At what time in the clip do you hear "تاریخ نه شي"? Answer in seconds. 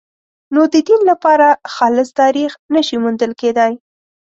2.21-2.97